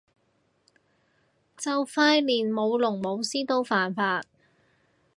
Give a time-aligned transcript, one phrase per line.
[1.55, 4.23] 就快連舞龍舞獅都犯法